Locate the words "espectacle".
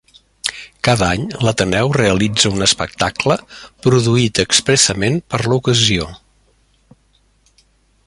2.67-3.37